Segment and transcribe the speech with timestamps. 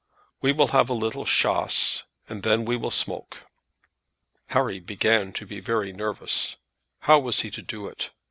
[0.41, 3.43] We will have a little chasse, and then we will smoke."
[4.47, 6.55] Harry began to be very nervous.
[7.01, 8.09] How was he to do it?